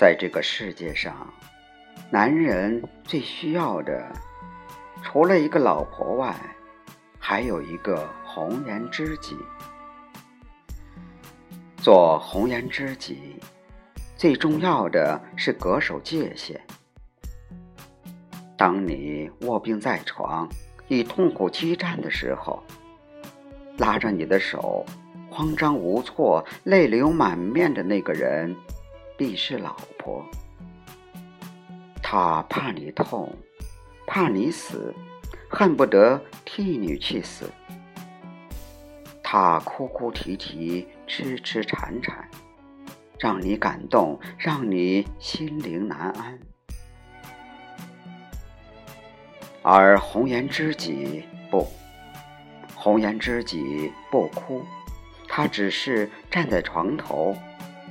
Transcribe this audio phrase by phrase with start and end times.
[0.00, 1.30] 在这个世界上，
[2.08, 4.10] 男人最需要的，
[5.02, 6.34] 除了一个老婆外，
[7.18, 9.36] 还有一个红颜知己。
[11.76, 13.36] 做红颜知己，
[14.16, 16.58] 最重要的是恪守界限。
[18.56, 20.48] 当你卧病在床，
[20.88, 22.64] 以痛苦激战的时候，
[23.76, 24.82] 拉着你的手，
[25.28, 28.56] 慌张无措、泪流满面的那个人。
[29.20, 30.24] 必是老婆，
[32.02, 33.30] 她怕你痛，
[34.06, 34.94] 怕你死，
[35.50, 37.44] 恨不得替你去死。
[39.22, 42.26] 她哭哭啼啼，痴痴缠缠，
[43.18, 46.38] 让你感动，让你心灵难安。
[49.60, 51.68] 而红颜知己不，
[52.74, 54.64] 红颜知己不哭，
[55.28, 57.36] 他只是站在床头。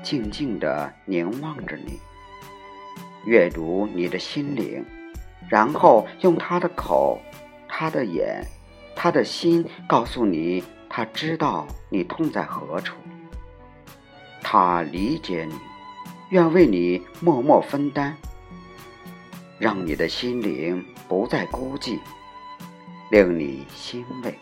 [0.09, 1.99] 静静地凝望着你，
[3.25, 4.83] 阅读你的心灵，
[5.47, 7.21] 然后用他的口、
[7.67, 8.43] 他的眼、
[8.95, 12.95] 他的心告诉你，他知道你痛在何处，
[14.41, 15.53] 他理解你，
[16.31, 18.17] 愿为你默默分担，
[19.59, 21.99] 让你的心灵不再孤寂，
[23.11, 24.39] 令你欣慰。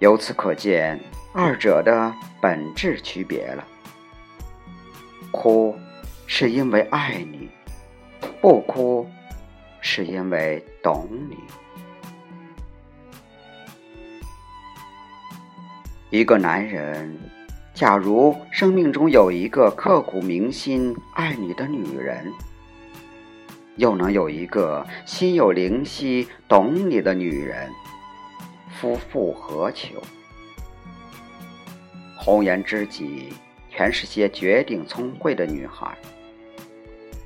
[0.00, 1.00] 由此可见。
[1.38, 3.62] 二者的本质区别了。
[5.30, 5.76] 哭，
[6.26, 7.50] 是因为爱你；
[8.40, 9.06] 不哭，
[9.82, 11.36] 是因为懂你。
[16.08, 17.14] 一个男人，
[17.74, 22.32] 假如生命中有一个刻骨铭心爱你的女人，
[23.76, 27.70] 又能有一个心有灵犀懂你的女人，
[28.70, 30.02] 夫复何求？
[32.26, 33.32] 红颜知己，
[33.70, 35.96] 全是些绝顶聪慧的女孩。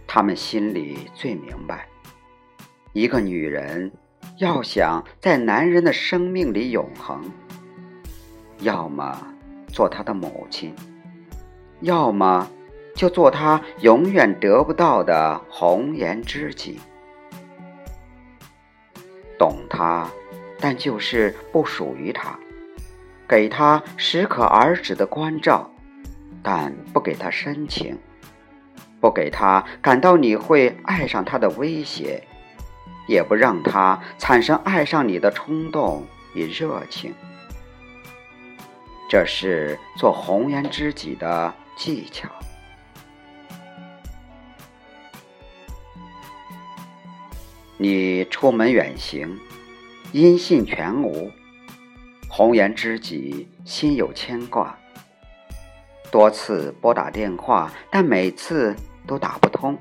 [0.06, 1.88] 她们心里最明白，
[2.92, 3.90] 一个女人
[4.36, 7.24] 要想在男人的生命里永恒，
[8.58, 9.26] 要么
[9.68, 10.74] 做他的母亲，
[11.80, 12.46] 要么
[12.94, 16.78] 就做他永远得不到的红颜知己。
[19.38, 20.10] 懂他，
[20.58, 22.38] 但就是不属于他。
[23.30, 25.70] 给他适可而止的关照，
[26.42, 27.96] 但不给他深情，
[29.00, 32.26] 不给他感到你会爱上他的威胁，
[33.06, 36.04] 也不让他产生爱上你的冲动
[36.34, 37.14] 与热情。
[39.08, 42.28] 这是做红颜知己的技巧。
[47.76, 49.38] 你出门远行，
[50.10, 51.30] 音信全无。
[52.40, 54.74] 红颜知己心有牵挂，
[56.10, 58.74] 多次拨打电话，但每次
[59.06, 59.76] 都打不通，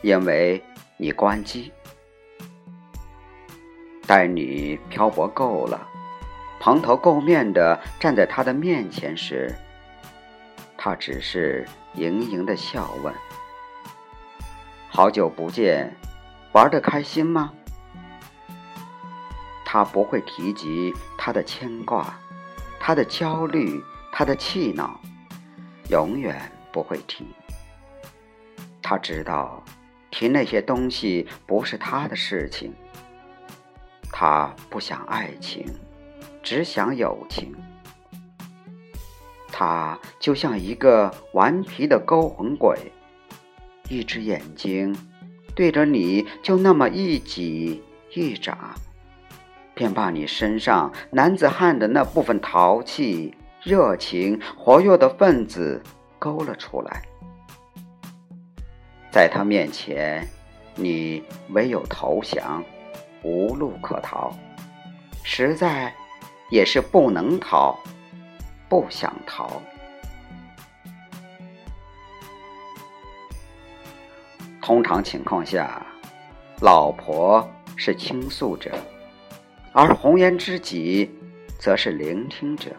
[0.00, 0.62] 因为
[0.96, 1.72] 你关机。
[4.06, 5.88] 待你漂泊够了，
[6.60, 9.52] 蓬头垢面的站在他的面前时，
[10.78, 13.12] 他只是盈盈的笑问
[14.88, 15.92] ：“好久不见，
[16.52, 17.52] 玩的开心吗？”
[19.76, 22.18] 他不会提及他的牵挂，
[22.80, 23.78] 他的焦虑，
[24.10, 24.98] 他的气恼，
[25.90, 27.26] 永远不会提。
[28.80, 29.62] 他知道，
[30.10, 32.72] 提那些东西不是他的事情。
[34.10, 35.66] 他不想爱情，
[36.42, 37.54] 只想友情。
[39.48, 42.90] 他就像一个顽皮的勾魂鬼，
[43.90, 44.96] 一只眼睛
[45.54, 48.74] 对着你就那么一挤一眨。
[49.76, 55.82] 便把你身上男子汉的那部分淘气、热情、活跃的分子
[56.18, 57.02] 勾了出来，
[59.10, 60.26] 在他面前，
[60.76, 62.64] 你唯有投降，
[63.22, 64.34] 无路可逃，
[65.22, 65.94] 实在
[66.50, 67.78] 也是不能逃，
[68.70, 69.60] 不想逃。
[74.62, 75.84] 通常情况下，
[76.62, 77.46] 老婆
[77.76, 78.72] 是倾诉者。
[79.78, 81.10] 而红颜知己，
[81.58, 82.70] 则是聆听者。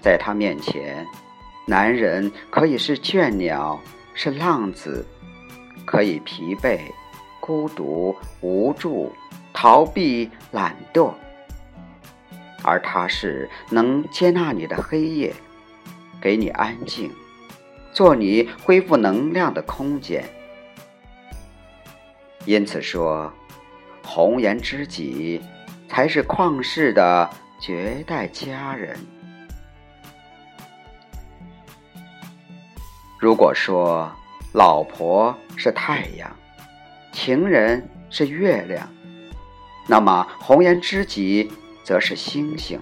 [0.00, 1.06] 在他面前，
[1.66, 3.78] 男人可以是倦鸟，
[4.14, 5.04] 是浪子，
[5.84, 6.78] 可以疲惫、
[7.38, 9.12] 孤独、无助、
[9.52, 11.12] 逃避、懒惰；
[12.62, 15.34] 而他是能接纳你的黑夜，
[16.18, 17.12] 给你安静，
[17.92, 20.24] 做你恢复能量的空间。
[22.46, 23.30] 因此说。
[24.04, 25.40] 红颜知己，
[25.88, 27.28] 才是旷世的
[27.58, 28.96] 绝代佳人。
[33.18, 34.10] 如果说
[34.52, 36.30] 老婆是太阳，
[37.10, 38.86] 情人是月亮，
[39.88, 41.50] 那么红颜知己
[41.82, 42.78] 则是星星。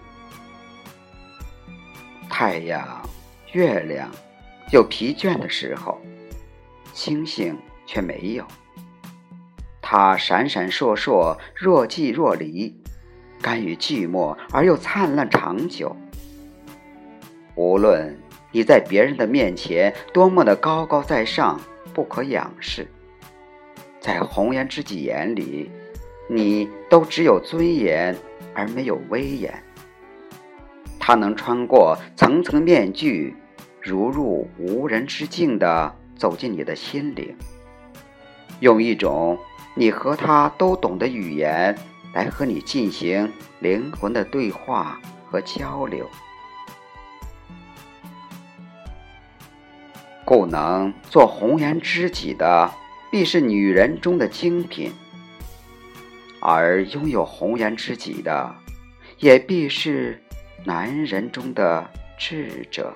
[2.29, 3.01] 太阳、
[3.53, 4.11] 月亮
[4.73, 6.01] 有疲倦的时候，
[6.93, 8.45] 星星却没有。
[9.93, 12.75] 它闪闪烁烁，若即若离，
[13.43, 15.94] 甘于寂寞而又灿烂长久。
[17.55, 18.19] 无论
[18.53, 21.61] 你在别人的面前多么的高高在上、
[21.93, 22.89] 不可仰视，
[24.00, 25.71] 在红颜知己眼里，
[26.27, 28.17] 你都只有尊严
[28.55, 29.62] 而没有威严。
[30.99, 33.37] 他能穿过层层面具，
[33.79, 37.37] 如入无人之境的走进你的心灵，
[38.61, 39.39] 用一种。
[39.75, 41.77] 你和他都懂的语言，
[42.13, 46.07] 来和你进行灵魂的对话和交流，
[50.25, 52.71] 故能做红颜知己的，
[53.11, 54.91] 必是女人中的精品；
[56.41, 58.55] 而拥有红颜知己的，
[59.19, 60.23] 也必是
[60.65, 62.95] 男人中的智者。